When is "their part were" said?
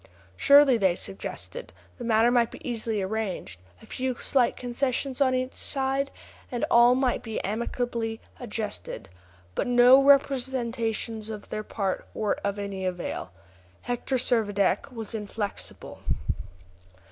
11.51-12.39